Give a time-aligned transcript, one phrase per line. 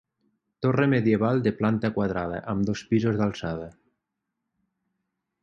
[0.65, 3.71] Torre medieval de planta quadrada, amb dos pisos d'alçada.